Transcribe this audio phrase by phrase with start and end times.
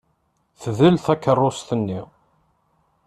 [0.61, 2.01] Tdel takeṛṛust-nni.